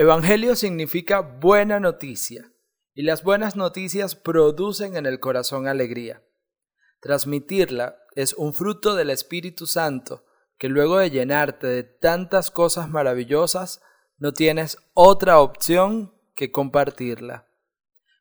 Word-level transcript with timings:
Evangelio 0.00 0.54
significa 0.54 1.22
buena 1.22 1.80
noticia, 1.80 2.52
y 2.94 3.02
las 3.02 3.24
buenas 3.24 3.56
noticias 3.56 4.14
producen 4.14 4.94
en 4.94 5.06
el 5.06 5.18
corazón 5.18 5.66
alegría. 5.66 6.22
Transmitirla 7.00 7.98
es 8.14 8.32
un 8.34 8.54
fruto 8.54 8.94
del 8.94 9.10
Espíritu 9.10 9.66
Santo, 9.66 10.24
que 10.56 10.68
luego 10.68 10.98
de 10.98 11.10
llenarte 11.10 11.66
de 11.66 11.82
tantas 11.82 12.52
cosas 12.52 12.88
maravillosas, 12.88 13.82
no 14.18 14.32
tienes 14.32 14.78
otra 14.94 15.40
opción 15.40 16.14
que 16.36 16.52
compartirla. 16.52 17.48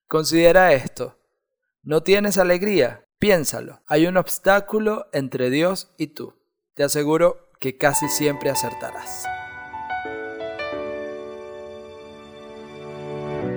Considera 0.07 0.73
esto. 0.73 1.19
¿No 1.83 2.01
tienes 2.01 2.39
alegría? 2.39 3.05
Piénsalo. 3.19 3.83
Hay 3.85 4.07
un 4.07 4.17
obstáculo 4.17 5.09
entre 5.13 5.51
Dios 5.51 5.93
y 5.99 6.07
tú. 6.07 6.33
Te 6.73 6.83
aseguro 6.83 7.51
que 7.59 7.77
casi 7.77 8.09
siempre 8.09 8.49
acertarás. 8.49 9.27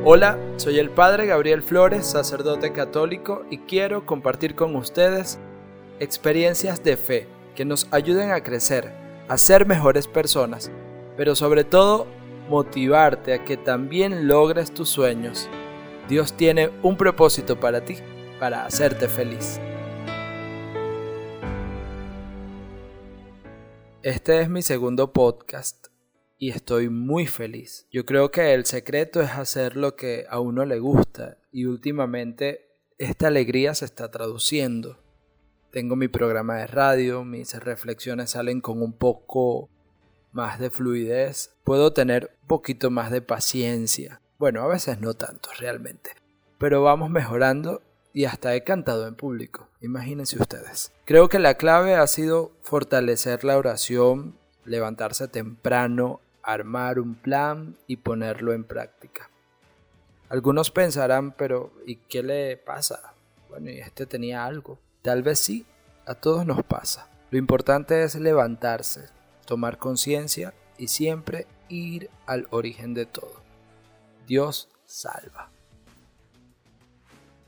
Hola, 0.03 0.39
soy 0.57 0.79
el 0.79 0.89
Padre 0.89 1.27
Gabriel 1.27 1.63
Flores, 1.63 2.07
sacerdote 2.07 2.73
católico, 2.73 3.45
y 3.51 3.59
quiero 3.59 4.07
compartir 4.07 4.55
con 4.55 4.75
ustedes 4.75 5.39
experiencias 5.99 6.83
de 6.83 6.97
fe 6.97 7.29
que 7.55 7.67
nos 7.67 7.87
ayuden 7.91 8.31
a 8.31 8.43
crecer, 8.43 8.95
a 9.29 9.37
ser 9.37 9.67
mejores 9.67 10.09
personas, 10.09 10.71
pero 11.19 11.35
sobre 11.35 11.65
todo 11.65 12.07
motivarte 12.49 13.35
a 13.35 13.45
que 13.45 13.59
también 13.59 14.27
logres 14.27 14.73
tus 14.73 14.89
sueños. 14.89 15.51
Dios 16.09 16.33
tiene 16.33 16.71
un 16.83 16.97
propósito 16.97 17.61
para 17.61 17.85
ti, 17.85 17.99
para 18.39 18.65
hacerte 18.65 19.07
feliz. 19.07 19.61
Este 24.03 24.41
es 24.41 24.49
mi 24.49 24.63
segundo 24.63 25.13
podcast 25.13 25.90
y 26.41 26.51
estoy 26.51 26.89
muy 26.89 27.27
feliz. 27.27 27.87
Yo 27.93 28.07
creo 28.07 28.30
que 28.30 28.55
el 28.55 28.65
secreto 28.65 29.21
es 29.21 29.33
hacer 29.33 29.77
lo 29.77 29.95
que 29.95 30.25
a 30.29 30.41
uno 30.41 30.65
le 30.65 30.79
gusta 30.79 31.37
y 31.52 31.66
últimamente 31.66 32.66
esta 32.96 33.29
alegría 33.29 33.74
se 33.74 33.85
está 33.85 34.10
traduciendo. 34.10 34.99
Tengo 35.71 35.96
mi 35.96 36.09
programa 36.09 36.57
de 36.57 36.66
radio, 36.66 37.24
mis 37.24 37.55
reflexiones 37.63 38.30
salen 38.30 38.63
con 38.63 38.83
un 38.83 38.95
poco 38.95 39.68
más 40.33 40.59
de 40.59 40.71
fluidez, 40.71 41.55
puedo 41.63 41.93
tener 41.93 42.30
un 42.43 42.49
poquito 42.49 42.91
más 42.91 43.11
de 43.11 43.21
paciencia. 43.21 44.23
Bueno, 44.38 44.63
a 44.63 44.66
veces 44.66 44.99
no 44.99 45.13
tanto 45.13 45.51
realmente, 45.59 46.13
pero 46.59 46.83
vamos 46.83 47.11
mejorando 47.11 47.83
y 48.15 48.24
hasta 48.24 48.55
he 48.55 48.65
cantado 48.65 49.07
en 49.07 49.15
público, 49.15 49.68
imagínense 49.83 50.41
ustedes. 50.41 50.91
Creo 51.05 51.29
que 51.29 51.38
la 51.38 51.55
clave 51.55 51.96
ha 51.96 52.07
sido 52.07 52.52
fortalecer 52.63 53.45
la 53.45 53.59
oración, 53.59 54.38
levantarse 54.65 55.29
temprano, 55.29 56.21
armar 56.43 56.99
un 56.99 57.15
plan 57.15 57.77
y 57.87 57.96
ponerlo 57.96 58.52
en 58.52 58.65
práctica. 58.65 59.30
Algunos 60.29 60.71
pensarán, 60.71 61.33
pero 61.33 61.73
¿y 61.87 61.96
qué 61.96 62.23
le 62.23 62.57
pasa? 62.57 63.15
Bueno, 63.49 63.71
y 63.71 63.79
este 63.79 64.06
tenía 64.06 64.44
algo. 64.44 64.78
Tal 65.03 65.22
vez 65.22 65.41
sí, 65.41 65.66
a 66.06 66.15
todos 66.15 66.47
nos 66.47 66.62
pasa. 66.62 67.09
Lo 67.31 67.38
importante 67.38 68.03
es 68.05 68.15
levantarse, 68.15 69.09
tomar 69.44 69.78
conciencia 69.78 70.55
y 70.78 70.88
siempre 70.88 71.47
ir 71.69 72.11
al 72.27 72.47
origen 72.50 72.94
de 72.94 73.06
todo. 73.06 73.43
Dios 74.27 74.69
salva. 74.87 75.50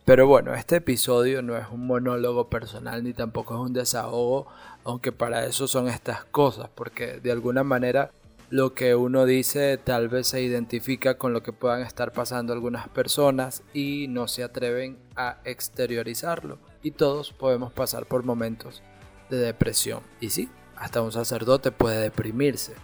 Pero 0.05 0.27
bueno, 0.27 0.53
este 0.55 0.77
episodio 0.77 1.43
no 1.43 1.57
es 1.57 1.67
un 1.71 1.87
monólogo 1.87 2.49
personal 2.49 3.05
ni 3.05 3.13
tampoco 3.13 3.55
es 3.55 3.61
un 3.61 3.73
desahogo, 3.73 4.49
aunque 4.83 5.13
para 5.13 5.47
eso 5.47 5.69
son 5.69 5.87
estas 5.87 6.25
cosas, 6.25 6.69
porque 6.75 7.21
de 7.21 7.31
alguna 7.31 7.63
manera 7.63 8.11
lo 8.53 8.75
que 8.75 8.95
uno 8.95 9.25
dice 9.25 9.79
tal 9.79 10.11
vez 10.11 10.27
se 10.27 10.43
identifica 10.43 11.17
con 11.17 11.33
lo 11.33 11.43
que 11.43 11.55
puedan 11.55 11.81
estar 11.81 12.13
pasando 12.13 12.53
algunas 12.53 12.87
personas 12.87 13.63
y 13.73 14.09
no 14.11 14.29
se 14.29 14.43
atreven 14.43 14.99
a 15.17 15.39
exteriorizarlo. 15.47 16.59
Y 16.83 16.91
todos 16.91 17.33
podemos 17.33 17.73
pasar 17.73 18.05
por 18.05 18.25
momentos 18.25 18.83
de 19.31 19.39
depresión. 19.39 20.03
Y 20.21 20.29
sí, 20.29 20.51
hasta 20.77 21.01
un 21.01 21.13
sacerdote 21.13 21.73
puede 21.73 21.99
deprimirse. 22.03 22.75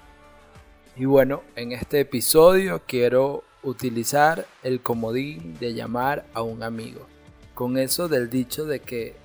Y 0.97 1.05
bueno, 1.05 1.43
en 1.55 1.73
este 1.73 2.01
episodio 2.01 2.81
quiero 2.87 3.45
utilizar 3.63 4.47
el 4.63 4.81
comodín 4.81 5.59
de 5.59 5.75
llamar 5.75 6.25
a 6.33 6.41
un 6.41 6.63
amigo. 6.63 7.07
Con 7.53 7.77
eso 7.77 8.09
del 8.09 8.31
dicho 8.31 8.65
de 8.65 8.81
que 8.81 9.17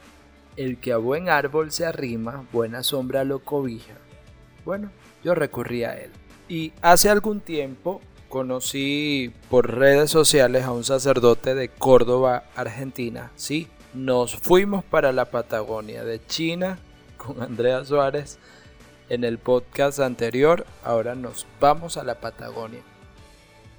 el 0.58 0.78
que 0.78 0.92
a 0.92 0.98
buen 0.98 1.30
árbol 1.30 1.72
se 1.72 1.86
arrima, 1.86 2.46
buena 2.52 2.84
sombra 2.84 3.24
lo 3.24 3.40
cobija. 3.40 3.94
Bueno, 4.66 4.92
yo 5.24 5.36
recurrí 5.36 5.86
a 5.86 5.98
él. 5.98 6.12
Y 6.50 6.74
hace 6.82 7.10
algún 7.10 7.40
tiempo 7.40 8.02
conocí 8.30 9.32
por 9.50 9.76
redes 9.76 10.12
sociales 10.12 10.64
a 10.64 10.72
un 10.72 10.84
sacerdote 10.84 11.56
de 11.56 11.70
Córdoba, 11.70 12.44
Argentina. 12.56 13.32
Sí, 13.36 13.68
nos 13.94 14.36
fuimos 14.36 14.84
para 14.84 15.12
la 15.12 15.26
Patagonia 15.26 16.04
de 16.04 16.26
China 16.26 16.80
con 17.18 17.42
Andrea 17.42 17.86
Suárez 17.86 18.40
en 19.10 19.24
el 19.24 19.38
podcast 19.38 20.00
anterior. 20.00 20.66
Ahora 20.84 21.16
nos 21.16 21.46
vamos 21.60 21.98
a 21.98 22.04
la 22.04 22.16
Patagonia. 22.20 22.82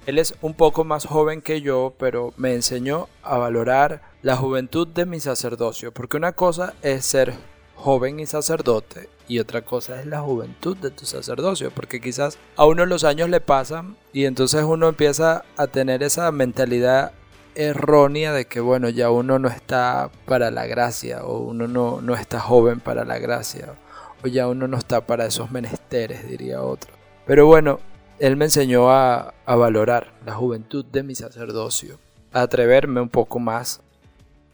Él 0.05 0.19
es 0.19 0.35
un 0.41 0.53
poco 0.53 0.83
más 0.83 1.05
joven 1.05 1.41
que 1.41 1.61
yo, 1.61 1.93
pero 1.97 2.33
me 2.37 2.53
enseñó 2.53 3.09
a 3.23 3.37
valorar 3.37 4.03
la 4.21 4.37
juventud 4.37 4.87
de 4.87 5.05
mi 5.05 5.19
sacerdocio, 5.19 5.91
porque 5.91 6.17
una 6.17 6.31
cosa 6.33 6.75
es 6.83 7.05
ser 7.05 7.33
joven 7.75 8.19
y 8.19 8.25
sacerdote 8.25 9.09
y 9.27 9.39
otra 9.39 9.63
cosa 9.63 9.99
es 9.99 10.05
la 10.05 10.21
juventud 10.21 10.77
de 10.77 10.91
tu 10.91 11.05
sacerdocio, 11.05 11.71
porque 11.71 11.99
quizás 11.99 12.37
a 12.55 12.65
uno 12.65 12.85
los 12.85 13.03
años 13.03 13.29
le 13.29 13.41
pasan 13.41 13.95
y 14.13 14.25
entonces 14.25 14.63
uno 14.63 14.87
empieza 14.87 15.43
a 15.57 15.67
tener 15.67 16.03
esa 16.03 16.31
mentalidad 16.31 17.11
errónea 17.55 18.33
de 18.33 18.45
que 18.45 18.59
bueno, 18.59 18.89
ya 18.89 19.09
uno 19.09 19.39
no 19.39 19.47
está 19.47 20.09
para 20.25 20.51
la 20.51 20.65
gracia 20.67 21.23
o 21.23 21.39
uno 21.39 21.67
no, 21.67 22.01
no 22.01 22.15
está 22.15 22.39
joven 22.39 22.79
para 22.79 23.05
la 23.05 23.17
gracia 23.17 23.75
o 24.23 24.27
ya 24.27 24.47
uno 24.47 24.67
no 24.67 24.77
está 24.77 25.05
para 25.05 25.25
esos 25.25 25.51
menesteres, 25.51 26.27
diría 26.27 26.61
otro. 26.61 26.93
Pero 27.25 27.47
bueno, 27.47 27.79
él 28.19 28.35
me 28.35 28.45
enseñó 28.45 28.91
a, 28.91 29.33
a 29.45 29.55
valorar 29.55 30.13
la 30.25 30.33
juventud 30.33 30.85
de 30.85 31.03
mi 31.03 31.15
sacerdocio, 31.15 31.99
a 32.31 32.41
atreverme 32.41 33.01
un 33.01 33.09
poco 33.09 33.39
más. 33.39 33.81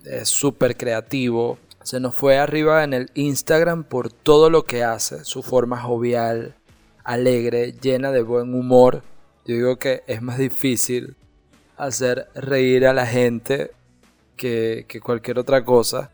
Es 0.04 0.30
súper 0.30 0.76
creativo, 0.78 1.60
se 1.84 2.00
nos 2.00 2.16
fue 2.16 2.38
arriba 2.38 2.84
en 2.84 2.94
el 2.94 3.12
Instagram 3.16 3.84
por 3.84 4.12
todo 4.12 4.50
lo 4.50 4.64
que 4.64 4.84
hace, 4.84 5.26
su 5.26 5.44
forma 5.44 5.82
jovial, 5.82 6.56
alegre, 7.04 7.74
llena 7.74 8.12
de 8.12 8.22
buen 8.22 8.54
humor. 8.54 9.04
Yo 9.46 9.56
digo 9.56 9.78
que 9.78 10.04
es 10.08 10.22
más 10.22 10.38
difícil 10.38 11.16
hacer 11.78 12.28
reír 12.36 12.86
a 12.86 12.94
la 12.94 13.08
gente 13.08 13.72
que, 14.36 14.86
que 14.88 15.02
cualquier 15.02 15.40
otra 15.40 15.66
cosa 15.66 16.12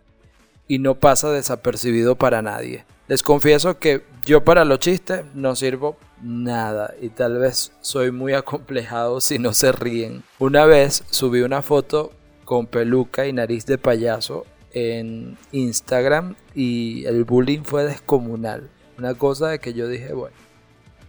y 0.68 0.80
no 0.80 0.96
pasa 0.96 1.32
desapercibido 1.32 2.16
para 2.16 2.42
nadie. 2.42 2.86
Les 3.08 3.24
confieso 3.24 3.80
que 3.80 4.04
yo 4.26 4.44
para 4.44 4.66
los 4.66 4.80
chistes 4.80 5.24
no 5.34 5.56
sirvo 5.56 5.98
nada 6.22 6.94
y 7.02 7.10
tal 7.10 7.38
vez 7.38 7.72
soy 7.80 8.12
muy 8.12 8.34
acomplejado 8.34 9.22
si 9.22 9.40
no 9.40 9.54
se 9.54 9.72
ríen. 9.72 10.24
Una 10.40 10.66
vez 10.66 11.04
subí 11.10 11.42
una 11.42 11.62
foto 11.62 12.12
con 12.44 12.66
peluca 12.66 13.28
y 13.28 13.34
nariz 13.34 13.66
de 13.66 13.78
payaso 13.78 14.46
en 14.78 15.38
Instagram 15.52 16.36
y 16.54 17.06
el 17.06 17.24
bullying 17.24 17.64
fue 17.64 17.84
descomunal. 17.84 18.70
Una 18.98 19.14
cosa 19.14 19.50
de 19.50 19.60
que 19.60 19.74
yo 19.74 19.88
dije, 19.88 20.14
bueno, 20.14 20.36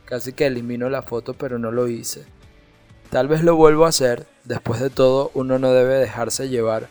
casi 0.05 0.33
que 0.33 0.47
elimino 0.47 0.89
la 0.89 1.03
foto, 1.03 1.34
pero 1.34 1.59
no 1.59 1.71
lo 1.71 1.89
hice. 1.89 2.25
Tal 3.11 3.28
vez 3.28 3.43
lo 3.43 3.57
vuelvo 3.57 3.87
a 3.87 3.89
hacer. 3.89 4.27
Después 4.45 4.81
de 4.81 4.91
todo, 4.91 5.31
uno 5.34 5.59
no 5.59 5.73
debe 5.73 5.95
dejarse 5.95 6.49
llevar 6.49 6.89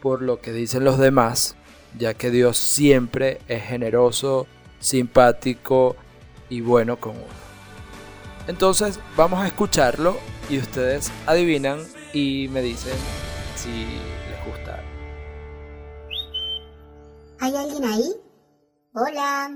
por 0.00 0.22
lo 0.22 0.40
que 0.40 0.52
dicen 0.52 0.84
los 0.84 0.98
demás, 0.98 1.56
ya 1.98 2.14
que 2.14 2.30
Dios 2.30 2.56
siempre 2.56 3.40
es 3.48 3.64
generoso, 3.64 4.46
simpático 4.78 5.96
y 6.48 6.60
bueno 6.60 6.98
con 6.98 7.12
uno. 7.12 7.46
Entonces 8.46 9.00
vamos 9.16 9.42
a 9.42 9.48
escucharlo 9.48 10.16
y 10.48 10.58
ustedes 10.58 11.10
adivinan 11.26 11.80
y 12.12 12.48
me 12.52 12.62
dicen 12.62 12.94
si 13.56 13.86
¿Hay 17.46 17.54
alguien 17.54 17.84
ahí? 17.84 18.12
Hola. 18.92 19.48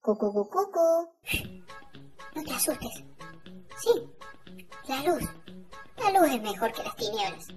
Cucu, 0.00 0.32
cucu, 0.32 0.48
cucu. 0.48 1.10
No 2.36 2.44
te 2.44 2.52
asustes. 2.52 3.02
Sí, 3.78 3.90
la 4.86 5.02
luz. 5.02 5.24
La 5.98 6.20
luz 6.20 6.30
es 6.30 6.40
mejor 6.40 6.72
que 6.72 6.84
las 6.84 6.94
tinieblas. 6.94 7.48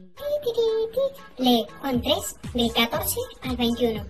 Lee 1.38 1.68
Juan 1.82 2.02
3, 2.02 2.16
del 2.56 2.74
14 2.74 3.16
al 3.44 3.58
21. 3.58 4.06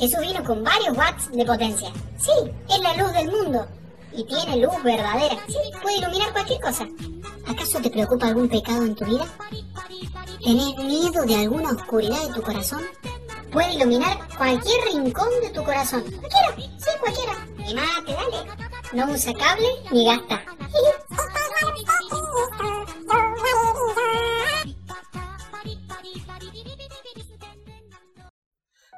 Jesús 0.00 0.20
vino 0.20 0.44
con 0.44 0.64
varios 0.64 0.96
watts 0.96 1.30
de 1.32 1.44
potencia. 1.44 1.92
Sí, 2.16 2.32
es 2.70 2.80
la 2.80 2.96
luz 2.96 3.12
del 3.12 3.30
mundo. 3.30 3.66
Y 4.14 4.24
tiene 4.24 4.64
luz 4.64 4.82
verdadera. 4.82 5.36
Sí, 5.46 5.58
puede 5.82 5.98
iluminar 5.98 6.32
cualquier 6.32 6.60
cosa. 6.62 6.88
¿Acaso 7.46 7.82
te 7.82 7.90
preocupa 7.90 8.28
algún 8.28 8.48
pecado 8.48 8.86
en 8.86 8.94
tu 8.94 9.04
vida? 9.04 9.26
¿Tenés 10.42 10.74
miedo 10.78 11.26
de 11.26 11.34
alguna 11.36 11.72
oscuridad 11.72 12.28
de 12.28 12.32
tu 12.32 12.40
corazón? 12.40 12.80
puede 13.52 13.74
iluminar 13.74 14.18
cualquier 14.36 14.80
rincón 14.92 15.28
de 15.42 15.50
tu 15.50 15.62
corazón. 15.62 16.02
Cualquiera, 16.02 16.56
sí, 16.78 16.90
cualquiera. 16.98 17.32
Y 17.68 17.74
más 17.74 18.04
te 18.04 18.12
dale. 18.12 18.50
No 18.92 19.12
usa 19.12 19.32
cable 19.34 19.68
ni 19.90 20.06
gasta. 20.06 20.42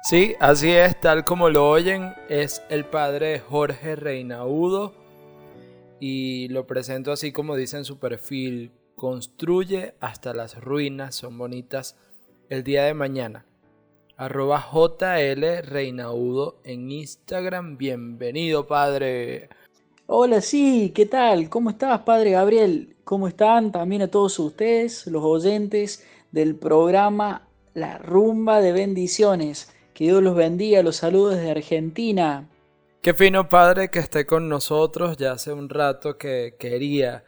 Sí, 0.03 0.35
así 0.39 0.71
es, 0.71 0.99
tal 1.01 1.25
como 1.25 1.49
lo 1.49 1.67
oyen, 1.67 2.13
es 2.29 2.61
el 2.69 2.85
padre 2.85 3.39
Jorge 3.39 3.95
Reinaudo 3.95 4.93
y 5.99 6.47
lo 6.49 6.67
presento 6.67 7.11
así 7.11 7.31
como 7.31 7.55
dice 7.55 7.77
en 7.77 7.85
su 7.85 7.97
perfil, 7.97 8.71
construye 8.95 9.95
hasta 9.99 10.35
las 10.35 10.61
ruinas 10.61 11.15
son 11.15 11.39
bonitas 11.39 11.95
el 12.49 12.63
día 12.63 12.83
de 12.83 12.93
mañana. 12.93 13.45
Arroba 14.17 14.65
JL 14.71 15.61
Reinaudo 15.63 16.61
en 16.63 16.89
Instagram, 16.89 17.77
bienvenido 17.77 18.65
padre. 18.65 19.49
Hola, 20.07 20.39
sí, 20.39 20.93
¿qué 20.95 21.05
tal? 21.05 21.49
¿Cómo 21.49 21.71
estás, 21.71 21.99
padre 22.03 22.31
Gabriel? 22.31 22.95
¿Cómo 23.03 23.27
están 23.27 23.73
también 23.73 24.03
a 24.03 24.07
todos 24.07 24.39
ustedes, 24.39 25.05
los 25.07 25.21
oyentes 25.21 26.05
del 26.31 26.55
programa 26.55 27.49
La 27.73 27.97
Rumba 27.97 28.61
de 28.61 28.71
Bendiciones? 28.71 29.73
Que 29.93 30.05
Dios 30.05 30.23
los 30.23 30.35
bendiga, 30.35 30.81
los 30.81 30.95
saludos 30.95 31.35
desde 31.35 31.51
Argentina. 31.51 32.47
Qué 33.01 33.13
fino 33.13 33.49
padre 33.49 33.89
que 33.89 33.99
esté 33.99 34.25
con 34.25 34.47
nosotros. 34.47 35.17
Ya 35.17 35.33
hace 35.33 35.51
un 35.51 35.67
rato 35.67 36.17
que 36.17 36.55
quería 36.57 37.25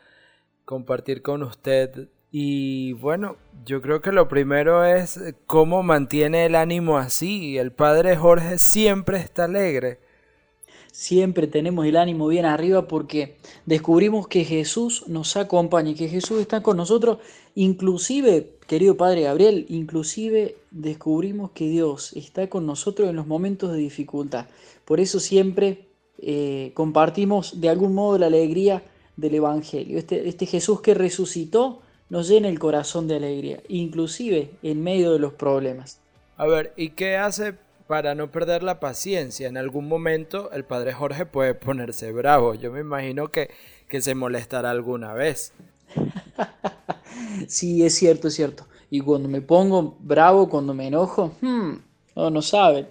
compartir 0.64 1.22
con 1.22 1.44
usted. 1.44 2.08
Y 2.32 2.94
bueno, 2.94 3.38
yo 3.66 3.82
creo 3.82 4.02
que 4.02 4.12
lo 4.12 4.28
primero 4.28 4.84
es 4.84 5.20
cómo 5.46 5.84
mantiene 5.84 6.46
el 6.46 6.56
ánimo 6.56 6.98
así. 6.98 7.58
El 7.58 7.72
padre 7.72 8.16
Jorge 8.18 8.58
siempre 8.58 9.18
está 9.18 9.46
alegre 9.46 10.00
siempre 10.98 11.46
tenemos 11.46 11.86
el 11.86 11.96
ánimo 11.96 12.28
bien 12.28 12.46
arriba 12.46 12.88
porque 12.88 13.38
descubrimos 13.68 14.28
que 14.28 14.44
Jesús 14.44 15.04
nos 15.08 15.38
acompaña 15.38 15.92
y 15.92 15.94
que 15.94 16.10
Jesús 16.10 16.42
está 16.42 16.64
con 16.64 16.76
nosotros. 16.76 17.20
Inclusive, 17.54 18.56
querido 18.66 18.98
Padre 18.98 19.22
Gabriel, 19.22 19.68
inclusive 19.70 20.56
descubrimos 20.72 21.52
que 21.52 21.70
Dios 21.70 22.14
está 22.14 22.50
con 22.50 22.66
nosotros 22.66 23.10
en 23.10 23.16
los 23.16 23.28
momentos 23.28 23.72
de 23.72 23.78
dificultad. 23.78 24.48
Por 24.86 25.00
eso 25.00 25.20
siempre 25.20 25.86
eh, 26.18 26.72
compartimos 26.74 27.62
de 27.62 27.70
algún 27.70 27.94
modo 27.94 28.18
la 28.18 28.26
alegría 28.26 28.82
del 29.18 29.36
Evangelio. 29.36 30.00
Este, 30.00 30.28
este 30.28 30.48
Jesús 30.48 30.82
que 30.82 30.96
resucitó 30.96 31.84
nos 32.10 32.28
llena 32.28 32.48
el 32.48 32.60
corazón 32.60 33.08
de 33.08 33.18
alegría, 33.18 33.62
inclusive 33.68 34.52
en 34.64 34.84
medio 34.84 35.14
de 35.14 35.20
los 35.20 35.34
problemas. 35.34 36.00
A 36.38 36.46
ver, 36.46 36.74
¿y 36.78 36.92
qué 36.92 37.18
hace 37.18 37.56
para 37.88 38.16
no 38.16 38.32
perder 38.32 38.64
la 38.64 38.80
paciencia. 38.80 39.48
En 39.48 39.58
algún 39.58 39.88
momento 39.88 40.52
el 40.52 40.66
padre 40.66 40.94
Jorge 40.94 41.26
puede 41.26 41.56
ponerse 41.56 42.12
bravo. 42.12 42.54
Yo 42.54 42.72
me 42.72 42.82
imagino 42.82 43.30
que, 43.32 43.50
que 43.88 44.02
se 44.02 44.14
molestará 44.14 44.70
alguna 44.70 45.14
vez. 45.14 45.54
sí, 47.48 47.84
es 47.84 47.96
cierto, 47.96 48.28
es 48.28 48.36
cierto. 48.36 48.68
Y 48.90 49.00
cuando 49.02 49.30
me 49.30 49.42
pongo 49.42 49.98
bravo, 50.00 50.50
cuando 50.50 50.74
me 50.74 50.88
enojo, 50.88 51.32
hmm, 51.42 51.72
no, 52.16 52.30
no 52.30 52.42
saben. 52.42 52.88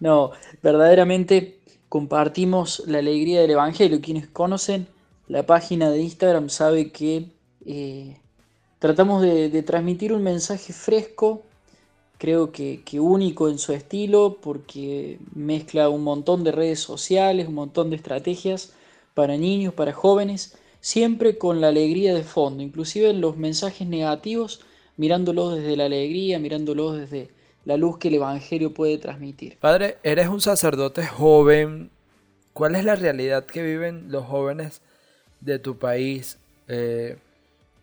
No, 0.00 0.32
verdaderamente 0.62 1.60
compartimos 1.88 2.82
la 2.86 2.98
alegría 2.98 3.42
del 3.42 3.52
Evangelio. 3.52 4.00
Quienes 4.00 4.28
conocen 4.28 4.88
la 5.26 5.44
página 5.44 5.90
de 5.90 6.00
Instagram 6.00 6.48
saben 6.48 6.90
que 6.90 7.26
eh, 7.66 8.18
tratamos 8.78 9.22
de 9.22 9.62
transmitir 9.62 10.12
un 10.12 10.22
mensaje 10.22 10.72
fresco, 10.72 11.42
creo 12.18 12.50
que, 12.50 12.82
único 13.00 13.48
en 13.48 13.58
su 13.58 13.72
estilo 13.72 14.38
porque 14.42 15.18
mezcla 15.34 15.88
un 15.88 16.02
montón 16.02 16.44
de 16.44 16.52
redes 16.52 16.80
sociales, 16.80 17.48
un 17.48 17.54
montón 17.54 17.90
de 17.90 17.96
estrategias 17.96 18.72
para 19.14 19.36
niños, 19.36 19.72
para 19.72 19.92
jóvenes, 19.92 20.58
siempre 20.80 21.38
con 21.38 21.60
la 21.60 21.68
alegría 21.68 22.14
de 22.14 22.24
fondo, 22.24 22.62
inclusive 22.62 23.10
en 23.10 23.20
los 23.20 23.36
mensajes 23.36 23.88
negativos, 23.88 24.60
mirándolos 24.96 25.56
desde 25.56 25.76
la 25.76 25.86
alegría, 25.86 26.38
mirándolos 26.38 26.98
desde 26.98 27.30
la 27.64 27.76
luz 27.76 27.98
que 27.98 28.08
el 28.08 28.14
Evangelio 28.14 28.74
puede 28.74 28.98
transmitir. 28.98 29.56
Padre, 29.58 29.98
eres 30.02 30.28
un 30.28 30.40
sacerdote 30.40 31.06
joven. 31.06 31.90
¿Cuál 32.52 32.74
es 32.74 32.84
la 32.84 32.96
realidad 32.96 33.46
que 33.46 33.62
viven 33.62 34.10
los 34.10 34.24
jóvenes 34.24 34.80
de 35.40 35.58
tu 35.58 35.78
país? 35.78 36.38
Eh, 36.66 37.16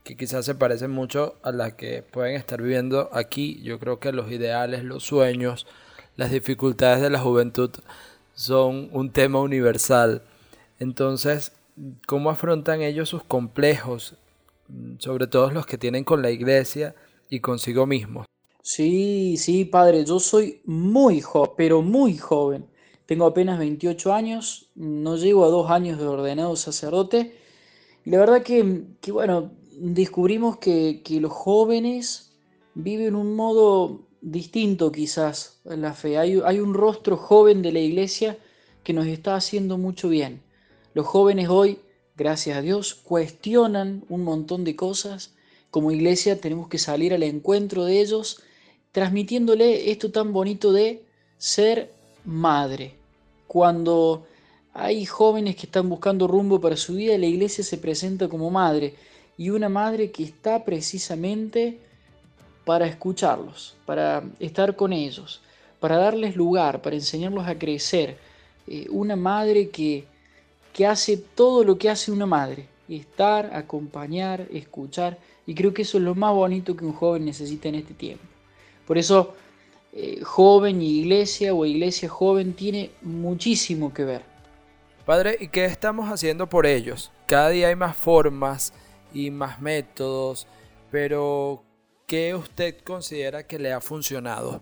que 0.06 0.16
quizás 0.16 0.46
se 0.46 0.54
parecen 0.54 0.92
mucho 0.92 1.36
a 1.42 1.52
las 1.52 1.74
que 1.74 2.04
pueden 2.04 2.36
estar 2.36 2.62
viviendo 2.62 3.10
aquí. 3.12 3.60
Yo 3.64 3.80
creo 3.80 4.00
que 4.00 4.12
los 4.12 4.32
ideales, 4.32 4.84
los 4.84 5.04
sueños, 5.04 5.66
las 6.16 6.32
dificultades 6.32 7.02
de 7.02 7.10
la 7.10 7.20
juventud 7.20 7.72
son 8.36 8.90
un 8.92 9.12
tema 9.12 9.42
universal. 9.42 10.22
Entonces, 10.80 11.54
¿cómo 12.06 12.30
afrontan 12.30 12.84
ellos 12.84 13.10
sus 13.10 13.24
complejos, 13.24 14.16
sobre 15.00 15.26
todo 15.26 15.50
los 15.50 15.66
que 15.66 15.80
tienen 15.80 16.04
con 16.04 16.22
la 16.22 16.30
iglesia 16.30 16.94
y 17.28 17.40
consigo 17.40 17.88
mismos? 17.88 18.28
Sí, 18.62 19.38
sí, 19.38 19.66
padre, 19.66 20.06
yo 20.06 20.20
soy 20.20 20.62
muy 20.66 21.20
joven, 21.20 21.52
pero 21.58 21.82
muy 21.82 22.16
joven. 22.16 22.68
Tengo 23.08 23.26
apenas 23.26 23.58
28 23.58 24.14
años, 24.14 24.70
no 24.76 25.18
llego 25.18 25.46
a 25.46 25.50
dos 25.50 25.72
años 25.72 25.98
de 25.98 26.06
ordenado 26.06 26.56
sacerdote. 26.56 27.36
Y 28.06 28.12
la 28.12 28.20
verdad 28.20 28.44
que, 28.44 28.84
que 29.02 29.12
bueno, 29.12 29.52
descubrimos 29.78 30.58
que, 30.58 31.02
los 31.20 31.32
jóvenes 31.32 32.32
viven 32.74 33.16
un 33.16 33.36
modo 33.36 34.02
distinto 34.22 34.92
quizás 34.92 35.60
en 35.66 35.82
la 35.82 35.94
fe. 35.94 36.18
Hay, 36.18 36.42
hay, 36.44 36.60
un 36.60 36.74
rostro 36.74 37.18
joven 37.18 37.62
de 37.62 37.72
la 37.72 37.80
iglesia 37.80 38.38
que 38.84 38.94
nos 38.94 39.08
está 39.08 39.36
haciendo 39.36 39.78
mucho 39.78 40.10
bien. 40.10 40.42
Los 40.94 41.06
jóvenes 41.06 41.50
hoy, 41.50 41.80
gracias 42.16 42.58
a 42.58 42.62
Dios, 42.62 42.96
cuestionan 42.96 44.04
un 44.10 44.24
montón 44.24 44.64
de 44.64 44.76
cosas. 44.76 45.34
Como 45.72 45.92
iglesia 45.92 46.40
tenemos 46.40 46.68
que 46.70 46.78
salir 46.78 47.14
al 47.14 47.24
encuentro 47.24 47.86
de 47.86 48.02
ellos, 48.02 48.42
transmitiéndole 48.92 49.92
esto 49.92 50.12
tan 50.12 50.32
bonito 50.32 50.72
de 50.72 51.04
ser 51.38 51.92
madre. 52.24 52.96
Cuando 53.48 54.26
hay 54.74 55.06
jóvenes 55.06 55.56
que 55.56 55.66
están 55.66 55.90
buscando 55.90 56.28
rumbo 56.28 56.60
para 56.60 56.78
su 56.78 56.96
vida, 56.96 57.18
la 57.18 57.26
iglesia 57.26 57.64
se 57.64 57.78
presenta 57.78 58.28
como 58.28 58.50
madre 58.50 58.96
y 59.38 59.50
una 59.50 59.70
madre 59.70 60.12
que 60.12 60.24
está 60.24 60.64
precisamente 60.64 61.80
para 62.64 62.88
escucharlos, 62.88 63.76
para 63.86 64.24
estar 64.40 64.76
con 64.76 64.94
ellos, 64.94 65.42
para 65.80 65.98
darles 65.98 66.36
lugar, 66.36 66.82
para 66.82 66.96
enseñarlos 66.96 67.48
a 67.48 67.58
crecer. 67.58 68.18
Eh, 68.68 68.88
una 68.90 69.16
madre 69.16 69.70
que, 69.70 70.06
que 70.74 70.88
hace 70.88 71.18
todo 71.18 71.64
lo 71.64 71.78
que 71.78 71.90
hace 71.90 72.12
una 72.12 72.26
madre, 72.26 72.68
estar, 72.90 73.54
acompañar, 73.54 74.48
escuchar, 74.52 75.18
y 75.46 75.54
creo 75.54 75.74
que 75.74 75.84
eso 75.84 75.98
es 75.98 76.04
lo 76.04 76.16
más 76.16 76.34
bonito 76.34 76.76
que 76.76 76.86
un 76.86 76.94
joven 76.94 77.26
necesita 77.26 77.70
en 77.70 77.76
este 77.76 77.94
tiempo. 77.94 78.24
Por 78.88 78.98
eso, 78.98 79.36
eh, 79.94 80.22
joven 80.24 80.82
y 80.82 81.00
iglesia 81.00 81.54
o 81.54 81.66
iglesia 81.66 82.10
joven 82.10 82.54
tiene 82.54 82.92
muchísimo 83.02 83.94
que 83.94 84.04
ver. 84.04 84.22
Padre, 85.06 85.38
¿y 85.40 85.50
qué 85.50 85.66
estamos 85.66 86.10
haciendo 86.10 86.50
por 86.50 86.66
ellos? 86.66 87.12
Cada 87.28 87.50
día 87.50 87.68
hay 87.68 87.76
más 87.76 87.96
formas, 87.96 88.74
y 89.16 89.32
más 89.32 89.62
métodos, 89.62 90.46
pero 90.92 91.64
¿qué 92.06 92.36
usted 92.36 92.76
considera 92.84 93.48
que 93.48 93.58
le 93.58 93.72
ha 93.72 93.80
funcionado? 93.82 94.62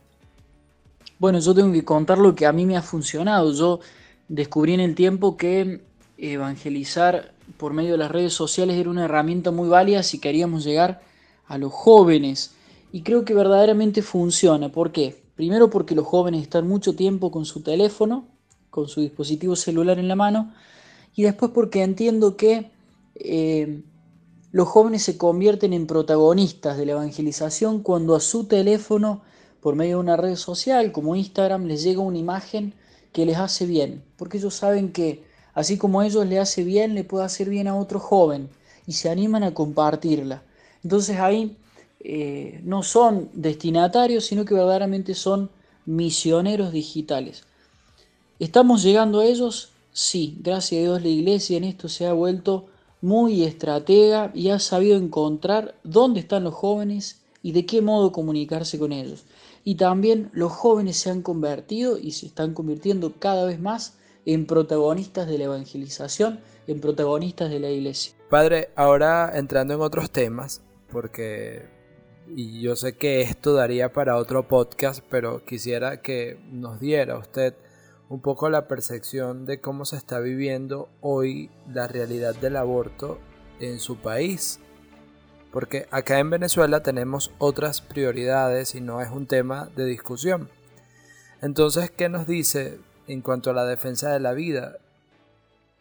Bueno, 1.17 1.39
yo 1.39 1.53
tengo 1.53 1.74
que 1.74 1.83
contar 1.83 2.19
lo 2.19 2.36
que 2.36 2.45
a 2.45 2.53
mí 2.53 2.65
me 2.65 2.77
ha 2.77 2.81
funcionado. 2.81 3.51
Yo 3.53 3.79
descubrí 4.27 4.74
en 4.74 4.79
el 4.79 4.95
tiempo 4.95 5.36
que 5.36 5.81
evangelizar 6.17 7.33
por 7.57 7.74
medio 7.74 7.93
de 7.93 7.98
las 7.98 8.12
redes 8.12 8.33
sociales 8.33 8.77
era 8.77 8.89
una 8.89 9.05
herramienta 9.05 9.51
muy 9.51 9.67
válida 9.67 10.03
si 10.03 10.19
queríamos 10.19 10.63
llegar 10.63 11.01
a 11.48 11.57
los 11.57 11.74
jóvenes. 11.74 12.55
Y 12.91 13.01
creo 13.01 13.25
que 13.25 13.33
verdaderamente 13.33 14.03
funciona. 14.03 14.69
¿Por 14.69 14.91
qué? 14.91 15.24
Primero 15.36 15.72
porque 15.72 15.95
los 15.95 16.05
jóvenes 16.05 16.43
están 16.43 16.67
mucho 16.67 16.95
tiempo 16.95 17.31
con 17.31 17.45
su 17.45 17.63
teléfono, 17.63 18.27
con 18.69 18.88
su 18.88 19.01
dispositivo 19.01 19.55
celular 19.55 19.98
en 19.98 20.07
la 20.07 20.15
mano. 20.15 20.53
Y 21.15 21.24
después 21.24 21.51
porque 21.53 21.81
entiendo 21.81 22.38
que 22.38 22.69
eh, 23.15 23.83
los 24.53 24.67
jóvenes 24.67 25.01
se 25.01 25.17
convierten 25.17 25.74
en 25.74 25.88
protagonistas 25.88 26.77
de 26.77 26.86
la 26.86 26.91
evangelización 26.91 27.81
cuando 27.81 28.15
a 28.15 28.19
su 28.19 28.43
teléfono, 28.43 29.24
por 29.60 29.75
medio 29.75 29.98
de 29.98 30.03
una 30.03 30.15
red 30.15 30.36
social 30.36 30.91
como 30.91 31.15
Instagram, 31.15 31.65
les 31.65 31.81
llega 31.81 32.01
una 32.01 32.19
imagen 32.19 32.75
que 33.12 33.25
les 33.25 33.38
hace 33.38 33.65
bien, 33.65 34.03
porque 34.15 34.38
ellos 34.38 34.53
saben 34.53 34.91
que 34.91 35.24
así 35.55 35.79
como 35.79 36.00
a 36.00 36.05
ellos 36.05 36.27
les 36.27 36.39
hace 36.39 36.63
bien, 36.63 36.93
le 36.93 37.03
puede 37.03 37.25
hacer 37.25 37.50
bien 37.50 37.67
a 37.67 37.75
otro 37.75 38.00
joven 38.00 38.48
y 38.86 38.93
se 38.93 39.10
animan 39.10 39.41
a 39.41 39.55
compartirla. 39.55 40.43
Entonces 40.83 41.17
ahí 41.17 41.57
eh, 42.01 42.62
no 42.63 42.83
son 42.83 43.29
destinatarios, 43.33 44.24
sino 44.25 44.45
que 44.45 44.53
verdaderamente 44.53 45.15
son 45.15 45.50
misioneros 45.88 46.72
digitales. 46.72 47.43
¿Estamos 48.38 48.83
llegando 48.83 49.22
a 49.22 49.25
ellos? 49.25 49.72
Sí, 49.93 50.38
gracias 50.41 50.77
a 50.77 50.83
Dios 50.83 51.01
la 51.01 51.07
iglesia 51.07 51.57
en 51.57 51.63
esto 51.63 51.89
se 51.89 52.05
ha 52.05 52.13
vuelto 52.13 52.67
muy 53.03 53.43
estratega 53.43 54.31
y 54.33 54.50
ha 54.50 54.60
sabido 54.60 54.95
encontrar 54.95 55.75
dónde 55.83 56.22
están 56.22 56.45
los 56.45 56.53
jóvenes 56.53 57.22
y 57.41 57.51
de 57.51 57.65
qué 57.65 57.81
modo 57.81 58.13
comunicarse 58.13 58.79
con 58.79 58.93
ellos. 58.93 59.25
Y 59.65 59.75
también 59.75 60.29
los 60.31 60.53
jóvenes 60.53 60.95
se 60.95 61.10
han 61.10 61.22
convertido 61.22 61.98
y 61.98 62.12
se 62.12 62.27
están 62.27 62.53
convirtiendo 62.53 63.12
cada 63.19 63.45
vez 63.45 63.60
más 63.60 63.98
en 64.25 64.45
protagonistas 64.45 65.27
de 65.27 65.38
la 65.38 65.43
evangelización, 65.43 66.39
en 66.65 66.79
protagonistas 66.79 67.50
de 67.50 67.60
la 67.60 67.69
iglesia. 67.69 68.13
Padre, 68.29 68.69
ahora 68.77 69.38
entrando 69.38 69.74
en 69.74 69.81
otros 69.81 70.10
temas, 70.10 70.62
porque 70.89 71.67
y 72.38 72.62
yo 72.62 72.77
sé 72.77 72.95
que 72.95 73.19
esto 73.19 73.53
daría 73.53 73.91
para 73.91 74.15
otro 74.15 74.48
podcast, 74.48 75.03
pero 75.10 75.43
quisiera 75.43 76.01
que 76.01 76.39
nos 76.53 76.79
diera 76.79 77.17
usted 77.17 77.53
un 78.10 78.22
poco 78.22 78.50
la 78.50 78.67
percepción 78.67 79.45
de 79.45 79.60
cómo 79.60 79.86
se 79.86 79.98
está 79.98 80.19
viviendo 80.19 80.89
hoy 81.01 81.50
la 81.72 81.88
realidad 81.88 82.36
del 82.36 82.57
aborto 82.57 83.19
en 83.60 83.79
su 83.79 83.98
país. 83.98 84.60
Porque 85.51 85.88
acá 85.91 86.19
en 86.19 86.29
Venezuela 86.29 86.81
tenemos 86.83 87.31
otras 87.38 87.81
prioridades 87.81 88.75
y 88.75 88.81
no 88.81 89.01
es 89.01 89.10
un 89.10 89.27
tema 89.27 89.69
de 89.75 89.86
discusión. 89.86 90.50
Entonces, 91.41 91.91
¿qué 91.91 92.10
nos 92.10 92.25
dice 92.25 92.79
en 93.07 93.22
cuanto 93.22 93.51
a 93.51 93.53
la 93.53 93.65
defensa 93.65 94.12
de 94.12 94.19
la 94.19 94.33
vida? 94.33 94.77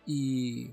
Y, 0.05 0.73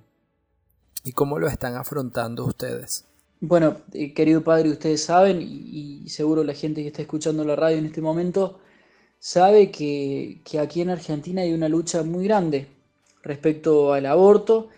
y 1.03 1.11
cómo 1.13 1.39
lo 1.39 1.47
están 1.47 1.75
afrontando 1.75 2.45
ustedes. 2.45 3.05
Bueno, 3.41 3.77
eh, 3.93 4.13
querido 4.13 4.43
padre, 4.43 4.69
ustedes 4.69 5.03
saben, 5.03 5.41
y, 5.41 6.09
seguro 6.09 6.43
la 6.43 6.53
gente 6.53 6.81
que 6.81 6.87
está 6.87 7.01
escuchando 7.01 7.45
la 7.45 7.55
radio 7.55 7.77
en 7.77 7.85
este 7.85 8.01
momento, 8.01 8.59
sabe 9.19 9.69
que, 9.69 10.41
aquí 10.59 10.81
en 10.81 10.89
Argentina 10.89 11.41
hay 11.41 11.53
una 11.53 11.69
lucha 11.69 12.03
muy 12.03 12.25
grande 12.25 12.67
respecto 13.21 13.93
al 13.93 14.05
aborto 14.05 14.69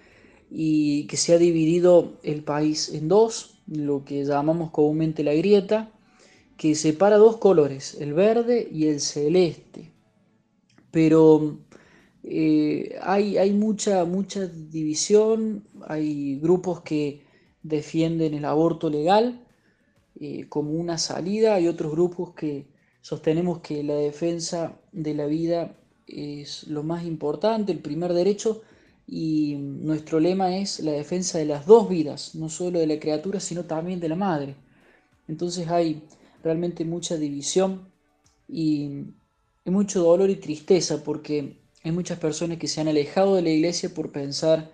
y 0.49 1.05
que 1.07 1.17
se 1.17 1.33
ha 1.33 1.37
dividido 1.37 2.13
el 2.23 2.43
país 2.43 2.89
en 2.89 3.07
dos, 3.07 3.61
lo 3.67 4.03
que 4.03 4.25
llamamos 4.25 4.71
comúnmente 4.71 5.23
la 5.23 5.33
grieta, 5.33 5.91
que 6.57 6.75
separa 6.75 7.17
dos 7.17 7.37
colores, 7.37 7.97
el 8.01 8.13
verde 8.13 8.67
y 8.71 8.87
el 8.87 8.99
celeste. 8.99 9.91
Pero 10.91 11.59
eh, 12.23 12.97
hay, 13.01 13.37
hay 13.37 13.53
mucha, 13.53 14.03
mucha 14.05 14.47
división, 14.47 15.63
hay 15.87 16.37
grupos 16.39 16.81
que 16.81 17.21
defienden 17.63 18.33
el 18.33 18.45
aborto 18.45 18.89
legal 18.89 19.45
eh, 20.19 20.47
como 20.49 20.71
una 20.71 20.97
salida, 20.97 21.55
hay 21.55 21.67
otros 21.67 21.91
grupos 21.91 22.33
que 22.33 22.70
sostenemos 23.01 23.59
que 23.59 23.83
la 23.83 23.95
defensa 23.95 24.73
de 24.91 25.13
la 25.13 25.25
vida 25.25 25.75
es 26.07 26.67
lo 26.67 26.83
más 26.83 27.05
importante, 27.05 27.71
el 27.71 27.79
primer 27.79 28.13
derecho, 28.13 28.61
y 29.07 29.55
nuestro 29.57 30.19
lema 30.19 30.55
es 30.57 30.79
la 30.79 30.91
defensa 30.91 31.37
de 31.37 31.45
las 31.45 31.65
dos 31.65 31.89
vidas, 31.89 32.35
no 32.35 32.49
solo 32.49 32.79
de 32.79 32.87
la 32.87 32.99
criatura, 32.99 33.39
sino 33.39 33.65
también 33.65 33.99
de 33.99 34.09
la 34.09 34.15
madre. 34.15 34.55
Entonces 35.27 35.67
hay 35.67 36.01
realmente 36.43 36.85
mucha 36.85 37.17
división 37.17 37.87
y, 38.47 39.05
mucho 39.65 40.01
dolor 40.01 40.29
y 40.29 40.35
tristeza 40.35 41.03
porque 41.03 41.57
hay 41.83 41.91
muchas 41.91 42.19
personas 42.19 42.57
que 42.57 42.67
se 42.67 42.81
han 42.81 42.87
alejado 42.87 43.35
de 43.35 43.41
la 43.41 43.49
iglesia 43.49 43.93
por 43.93 44.11
pensar 44.11 44.71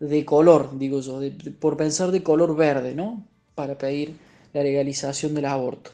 de 0.00 0.24
color, 0.24 0.78
digo 0.78 1.00
yo, 1.00 1.20
por 1.58 1.76
pensar 1.76 2.10
de 2.12 2.22
color 2.22 2.56
verde, 2.56 2.94
¿no? 2.94 3.26
Para 3.54 3.76
pedir 3.76 4.16
la 4.54 4.62
legalización 4.62 5.34
del 5.34 5.46
aborto. 5.46 5.90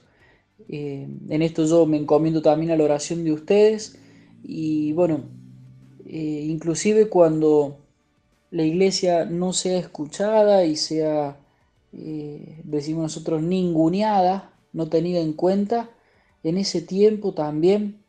Eh, 0.69 1.09
en 1.29 1.43
esto 1.43 1.65
yo 1.67 1.87
me 1.87 1.97
encomiendo 1.97 2.41
también 2.43 2.71
a 2.71 2.77
la 2.77 2.85
oración 2.85 3.25
de 3.25 3.33
ustedes 3.33 3.99
y 4.43 4.93
bueno, 4.93 5.25
eh, 6.07 6.47
inclusive 6.49 7.09
cuando 7.09 7.79
la 8.51 8.63
iglesia 8.65 9.25
no 9.25 9.53
sea 9.53 9.79
escuchada 9.79 10.65
y 10.65 10.77
sea, 10.77 11.39
eh, 11.93 12.61
decimos 12.65 13.03
nosotros, 13.03 13.43
ninguneada, 13.43 14.53
no 14.73 14.89
tenida 14.89 15.21
en 15.21 15.33
cuenta, 15.33 15.91
en 16.43 16.59
ese 16.59 16.83
tiempo 16.83 17.35
también 17.35 18.01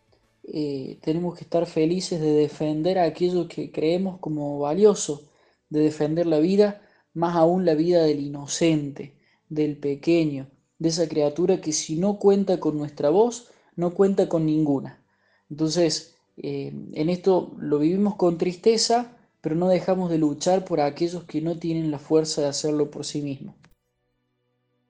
tenemos 1.02 1.36
que 1.36 1.44
estar 1.44 1.66
felices 1.66 2.22
de 2.22 2.32
defender 2.34 3.00
a 3.00 3.06
aquello 3.06 3.48
que 3.48 3.72
creemos 3.72 4.20
como 4.20 4.60
valioso 4.60 5.24
de 5.70 5.80
defender 5.80 6.28
la 6.28 6.40
vida, 6.40 6.82
más 7.16 7.36
aún 7.36 7.66
la 7.66 7.74
vida 7.74 8.04
del 8.04 8.20
inocente, 8.20 9.16
del 9.50 9.78
pequeño, 9.78 10.48
de 10.80 10.90
esa 10.90 11.08
criatura 11.08 11.62
que 11.62 11.72
si 11.72 11.98
no 11.98 12.20
cuenta 12.20 12.60
con 12.60 12.78
nuestra 12.78 13.10
voz, 13.10 13.52
no 13.76 13.94
cuenta 13.94 14.30
con 14.30 14.46
ninguna. 14.46 15.02
Entonces, 15.50 16.16
eh, 16.38 16.74
en 16.94 17.10
esto 17.10 17.56
lo 17.60 17.80
vivimos 17.80 18.16
con 18.16 18.38
tristeza, 18.38 19.18
pero 19.42 19.56
no 19.56 19.68
dejamos 19.68 20.10
de 20.10 20.18
luchar 20.18 20.66
por 20.66 20.82
aquellos 20.82 21.24
que 21.24 21.42
no 21.42 21.58
tienen 21.58 21.92
la 21.92 22.00
fuerza 22.00 22.42
de 22.42 22.48
hacerlo 22.48 22.90
por 22.90 23.06
sí 23.06 23.22
mismos. 23.22 23.56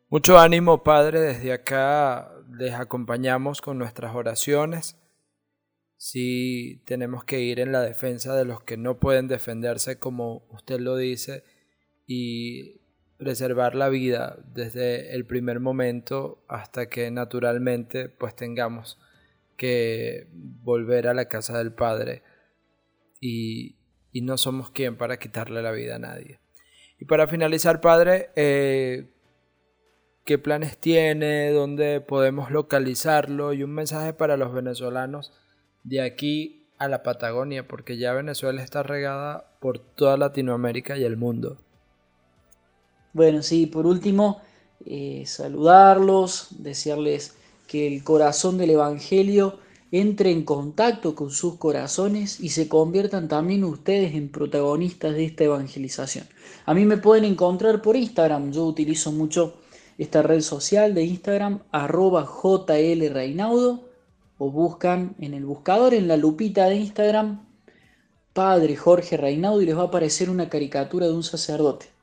Mucho 0.10 0.38
ánimo, 0.38 0.84
Padre, 0.84 1.20
desde 1.20 1.52
acá 1.52 2.32
les 2.58 2.74
acompañamos 2.74 3.62
con 3.62 3.78
nuestras 3.78 4.16
oraciones 4.16 4.98
si 5.98 6.82
tenemos 6.86 7.24
que 7.24 7.42
ir 7.42 7.60
en 7.60 7.72
la 7.72 7.82
defensa 7.82 8.36
de 8.36 8.46
los 8.46 8.62
que 8.64 8.78
no 8.78 9.00
pueden 9.00 9.28
defenderse 9.28 9.98
como 9.98 10.46
usted 10.52 10.80
lo 10.80 10.98
dice 10.98 11.44
y 12.06 12.82
preservar 13.18 13.76
la 13.76 13.90
vida 13.90 14.38
desde 14.54 15.16
el 15.16 15.26
primer 15.26 15.60
momento 15.60 16.44
hasta 16.48 16.88
que 16.88 17.10
naturalmente 17.12 18.10
pues 18.10 18.36
tengamos 18.36 19.00
que 19.58 20.28
volver 20.34 21.08
a 21.08 21.14
la 21.14 21.26
casa 21.26 21.58
del 21.58 21.72
Padre 21.72 22.24
y, 23.22 23.78
y 24.12 24.22
no 24.22 24.38
somos 24.38 24.70
quien 24.72 24.98
para 24.98 25.18
quitarle 25.18 25.62
la 25.62 25.72
vida 25.72 25.96
a 25.96 26.00
nadie. 26.00 26.40
Y 27.00 27.06
para 27.06 27.28
finalizar, 27.28 27.82
Padre, 27.82 28.30
eh, 28.36 29.10
¿qué 30.24 30.38
planes 30.38 30.78
tiene? 30.78 31.52
¿Dónde 31.52 32.02
podemos 32.02 32.52
localizarlo? 32.52 33.54
Y 33.54 33.64
un 33.64 33.74
mensaje 33.74 34.14
para 34.14 34.38
los 34.38 34.54
venezolanos 34.54 35.34
de 35.84 36.02
aquí 36.02 36.68
a 36.78 36.88
la 36.88 37.04
Patagonia, 37.04 37.68
porque 37.68 37.98
ya 37.98 38.14
Venezuela 38.14 38.62
está 38.64 38.84
regada 38.84 39.58
por 39.60 39.80
toda 39.80 40.18
Latinoamérica 40.18 40.98
y 40.98 41.04
el 41.04 41.18
mundo. 41.18 41.65
Bueno, 43.16 43.44
sí, 43.44 43.66
por 43.66 43.88
último, 43.88 44.42
eh, 44.86 45.24
saludarlos, 45.26 46.48
desearles 46.50 47.34
que 47.66 47.88
el 47.88 48.04
corazón 48.04 48.58
del 48.58 48.72
Evangelio 48.72 49.58
entre 49.94 50.32
en 50.32 50.44
contacto 50.44 51.16
con 51.16 51.32
sus 51.32 51.56
corazones 51.56 52.42
y 52.42 52.50
se 52.50 52.68
conviertan 52.68 53.30
también 53.30 53.64
ustedes 53.64 54.16
en 54.16 54.28
protagonistas 54.28 55.16
de 55.16 55.24
esta 55.24 55.46
evangelización. 55.46 56.28
A 56.66 56.74
mí 56.74 56.84
me 56.84 56.98
pueden 56.98 57.24
encontrar 57.24 57.82
por 57.82 57.96
Instagram, 57.96 58.52
yo 58.52 58.66
utilizo 58.66 59.14
mucho 59.14 59.54
esta 59.98 60.22
red 60.22 60.42
social 60.42 60.94
de 60.94 61.06
Instagram, 61.06 61.62
arroba 61.72 62.26
jlreinaudo 62.26 63.88
o 64.38 64.52
buscan 64.52 65.16
en 65.22 65.36
el 65.36 65.46
buscador, 65.46 65.94
en 65.94 66.10
la 66.10 66.18
lupita 66.18 66.66
de 66.66 66.76
Instagram, 66.76 67.46
Padre 68.34 68.76
Jorge 68.76 69.16
Reinaudo 69.16 69.62
y 69.62 69.68
les 69.68 69.78
va 69.78 69.84
a 69.84 69.86
aparecer 69.86 70.30
una 70.30 70.50
caricatura 70.50 71.08
de 71.08 71.14
un 71.14 71.24
sacerdote. 71.24 71.95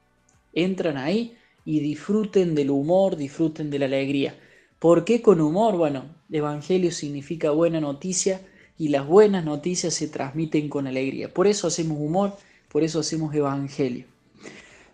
Entran 0.52 0.97
ahí 0.97 1.37
y 1.64 1.80
disfruten 1.80 2.54
del 2.54 2.71
humor, 2.71 3.16
disfruten 3.16 3.71
de 3.71 3.78
la 3.78 3.87
alegría. 3.87 4.35
¿Por 4.78 5.04
qué 5.04 5.23
con 5.23 5.40
humor? 5.40 5.76
Bueno, 5.76 6.04
Evangelio 6.30 6.90
significa 6.90 7.50
buena 7.50 7.80
noticia 7.80 8.40
y 8.78 8.88
las 8.88 9.06
buenas 9.06 9.44
noticias 9.44 9.94
se 9.94 10.09
transmiten 10.09 10.68
con 10.68 10.87
alegría. 10.87 11.32
Por 11.32 11.47
eso 11.47 11.68
hacemos 11.68 11.99
humor, 12.00 12.37
por 12.68 12.82
eso 12.82 13.00
hacemos 13.00 13.35
Evangelio. 13.35 14.06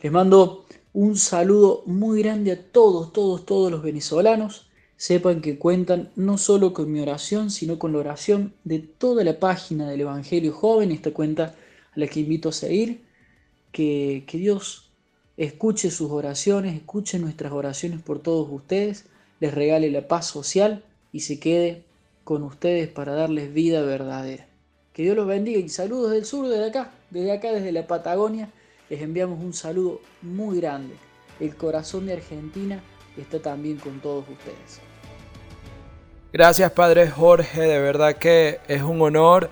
Les 0.02 0.12
mando 0.12 0.66
un 0.92 1.16
saludo 1.16 1.82
muy 1.86 2.22
grande 2.22 2.52
a 2.52 2.62
todos, 2.62 3.12
todos, 3.12 3.46
todos 3.46 3.70
los 3.70 3.82
venezolanos 3.82 4.68
sepan 4.96 5.40
que 5.40 5.58
cuentan 5.58 6.10
no 6.16 6.38
solo 6.38 6.72
con 6.72 6.90
mi 6.92 7.00
oración, 7.00 7.50
sino 7.50 7.78
con 7.78 7.92
la 7.92 7.98
oración 7.98 8.52
de 8.64 8.80
toda 8.80 9.22
la 9.24 9.38
página 9.38 9.88
del 9.88 10.02
Evangelio 10.02 10.52
Joven, 10.52 10.90
esta 10.90 11.12
cuenta 11.12 11.54
a 11.92 11.98
la 11.98 12.08
que 12.08 12.20
invito 12.20 12.48
a 12.48 12.52
seguir, 12.52 13.04
que, 13.70 14.24
que 14.26 14.38
Dios 14.38 14.88
escuche 15.38 15.90
sus 15.90 16.11
oraciones, 16.11 16.75
escuche 16.75 17.18
nuestras 17.18 17.52
oraciones 17.52 18.02
por 18.02 18.18
todos 18.18 18.49
ustedes, 18.50 19.07
les 19.38 19.54
regale 19.54 19.90
la 19.90 20.07
paz 20.09 20.26
social 20.26 20.83
y 21.12 21.21
se 21.21 21.38
quede 21.38 21.85
con 22.25 22.42
ustedes 22.42 22.88
para 22.88 23.14
darles 23.14 23.54
vida 23.54 23.80
verdadera. 23.83 24.47
Que 24.92 25.04
Dios 25.04 25.16
los 25.16 25.28
bendiga 25.28 25.61
y 25.61 25.68
saludos 25.68 26.11
del 26.11 26.25
sur, 26.25 26.49
desde 26.49 26.66
acá, 26.66 26.90
desde 27.11 27.33
acá, 27.33 27.52
desde 27.52 27.71
la 27.71 27.87
Patagonia, 27.87 28.50
les 28.90 29.00
enviamos 29.00 29.38
un 29.38 29.54
saludo 29.54 30.00
muy 30.23 30.59
grande. 30.59 30.97
El 31.38 31.54
corazón 31.54 32.07
de 32.07 32.14
Argentina 32.14 32.83
está 33.16 33.40
también 33.40 33.76
con 33.76 34.00
todos 34.00 34.25
ustedes. 34.28 34.80
Gracias 36.33 36.73
Padre 36.73 37.09
Jorge, 37.09 37.61
de 37.61 37.78
verdad 37.78 38.16
que 38.16 38.59
es 38.66 38.83
un 38.83 39.00
honor 39.00 39.50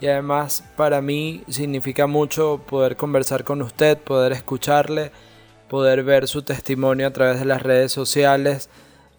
y 0.00 0.06
además 0.06 0.64
para 0.76 1.00
mí 1.00 1.42
significa 1.48 2.06
mucho 2.06 2.62
poder 2.66 2.96
conversar 2.96 3.44
con 3.44 3.62
usted, 3.62 3.98
poder 3.98 4.32
escucharle, 4.32 5.12
poder 5.68 6.04
ver 6.04 6.28
su 6.28 6.42
testimonio 6.42 7.06
a 7.06 7.12
través 7.12 7.38
de 7.38 7.44
las 7.44 7.62
redes 7.62 7.92
sociales. 7.92 8.68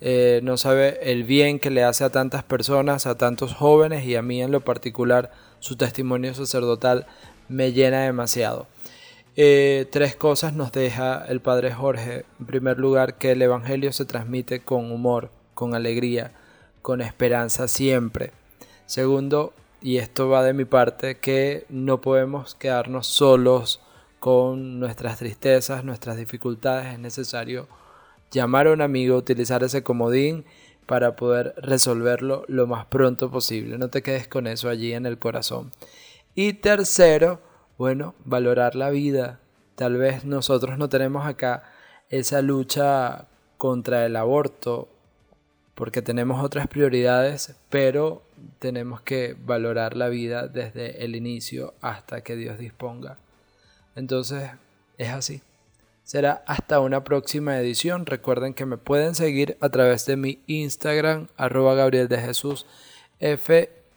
Eh, 0.02 0.42
no 0.44 0.58
sabe 0.58 1.12
el 1.12 1.24
bien 1.24 1.60
que 1.60 1.72
le 1.72 1.84
hace 1.84 2.04
a 2.04 2.12
tantas 2.12 2.44
personas, 2.44 3.06
a 3.06 3.18
tantos 3.18 3.54
jóvenes 3.54 4.06
y 4.06 4.16
a 4.16 4.22
mí 4.22 4.42
en 4.42 4.52
lo 4.52 4.62
particular 4.62 5.32
su 5.60 5.76
testimonio 5.76 6.34
sacerdotal 6.34 7.08
me 7.50 7.72
llena 7.72 8.04
demasiado. 8.04 8.68
Eh, 9.36 9.88
tres 9.92 10.16
cosas 10.16 10.54
nos 10.54 10.72
deja 10.72 11.24
el 11.28 11.42
Padre 11.42 11.72
Jorge. 11.72 12.26
En 12.40 12.46
primer 12.46 12.80
lugar, 12.80 13.18
que 13.18 13.32
el 13.32 13.42
Evangelio 13.42 13.94
se 13.94 14.06
transmite 14.06 14.62
con 14.62 14.92
humor, 14.92 15.30
con 15.54 15.76
alegría 15.76 16.32
con 16.88 17.02
esperanza 17.02 17.68
siempre. 17.68 18.32
Segundo, 18.86 19.52
y 19.82 19.98
esto 19.98 20.30
va 20.30 20.42
de 20.42 20.54
mi 20.54 20.64
parte, 20.64 21.18
que 21.18 21.66
no 21.68 22.00
podemos 22.00 22.56
quedarnos 22.56 23.08
solos 23.08 23.82
con 24.20 24.80
nuestras 24.80 25.18
tristezas, 25.18 25.84
nuestras 25.84 26.18
dificultades, 26.18 26.94
es 26.94 27.00
necesario 27.00 27.68
llamar 28.32 28.68
a 28.68 28.74
un 28.74 28.82
amigo, 28.82 29.18
utilizar 29.18 29.64
ese 29.64 29.84
comodín 29.84 30.46
para 30.86 31.16
poder 31.16 31.54
resolverlo 31.58 32.46
lo 32.48 32.66
más 32.68 32.86
pronto 32.86 33.30
posible. 33.30 33.78
No 33.78 33.90
te 33.90 34.02
quedes 34.02 34.28
con 34.28 34.48
eso 34.48 34.70
allí 34.70 34.94
en 34.94 35.06
el 35.06 35.20
corazón. 35.20 35.72
Y 36.34 36.54
tercero, 36.54 37.42
bueno, 37.78 38.16
valorar 38.26 38.76
la 38.76 38.90
vida. 38.90 39.40
Tal 39.76 39.98
vez 39.98 40.26
nosotros 40.26 40.78
no 40.78 40.90
tenemos 40.90 41.26
acá 41.26 41.64
esa 42.10 42.42
lucha 42.42 43.28
contra 43.58 44.06
el 44.06 44.16
aborto 44.16 44.88
porque 45.76 46.02
tenemos 46.02 46.44
otras 46.44 46.68
prioridades, 46.68 47.56
pero 47.70 48.24
tenemos 48.58 49.02
que 49.02 49.36
valorar 49.40 49.96
la 49.96 50.10
vida 50.10 50.48
desde 50.48 51.04
el 51.06 51.16
inicio 51.16 51.76
hasta 51.82 52.22
que 52.22 52.36
Dios 52.36 52.58
disponga. 52.58 53.18
Entonces, 53.98 54.52
es 54.98 55.10
así. 55.10 55.42
Será 56.04 56.44
hasta 56.46 56.80
una 56.80 57.04
próxima 57.04 57.58
edición. 57.60 58.06
Recuerden 58.06 58.54
que 58.54 58.66
me 58.66 58.78
pueden 58.78 59.16
seguir 59.16 59.58
a 59.60 59.70
través 59.70 60.06
de 60.06 60.16
mi 60.16 60.40
Instagram, 60.48 61.28
arroba 61.36 61.74
Gabriel 61.74 62.08
de 62.08 62.20
Jesús 62.20 62.66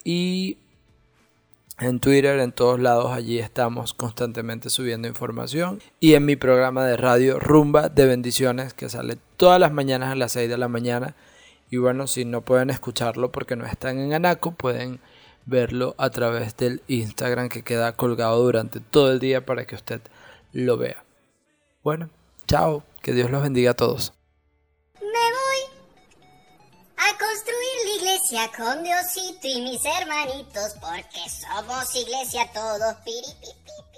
y 0.03 0.59
en 1.79 2.01
Twitter, 2.01 2.41
en 2.41 2.53
todos 2.53 2.81
lados, 2.81 3.13
allí 3.13 3.39
estamos 3.39 3.95
constantemente 3.95 4.71
subiendo 4.71 5.07
información. 5.07 5.81
Y 6.01 6.15
en 6.15 6.25
mi 6.25 6.35
programa 6.35 6.85
de 6.87 6.97
radio 6.97 7.39
Rumba 7.39 7.91
de 7.91 8.07
Bendiciones, 8.07 8.75
que 8.75 8.89
sale 8.89 9.19
todas 9.37 9.61
las 9.61 9.73
mañanas 9.73 10.11
a 10.11 10.15
las 10.15 10.33
6 10.33 10.49
de 10.49 10.59
la 10.59 10.69
mañana. 10.69 11.15
Y 11.71 11.77
bueno, 11.77 12.07
si 12.07 12.25
no 12.25 12.41
pueden 12.41 12.71
escucharlo 12.71 13.31
porque 13.31 13.55
no 13.55 13.67
están 13.67 13.99
en 13.99 14.15
Anaco, 14.15 14.53
pueden 14.53 15.01
verlo 15.51 15.95
a 15.99 16.09
través 16.11 16.57
del 16.57 16.83
Instagram 16.87 17.49
que 17.49 17.63
queda 17.63 17.97
colgado 17.97 18.43
durante 18.43 18.81
todo 18.81 19.13
el 19.13 19.19
día 19.19 19.45
para 19.45 19.67
que 19.67 19.75
usted 19.75 20.01
lo 20.53 20.77
vea. 20.79 21.05
Bueno, 21.83 22.09
chao, 22.47 22.85
que 23.03 23.13
Dios 23.13 23.31
los 23.31 23.43
bendiga 23.43 23.73
a 23.73 23.75
todos. 23.75 24.15
Me 25.01 25.09
voy 25.09 25.63
a 26.97 27.19
construir 27.19 27.77
la 27.85 27.95
iglesia 27.97 28.51
con 28.57 28.85
Diosito 28.85 29.49
y 29.49 29.61
mis 29.63 29.85
hermanitos, 29.85 30.75
porque 30.81 31.21
somos 31.29 31.95
iglesia 31.97 32.51
todos, 32.53 32.95
piripip. 33.05 33.90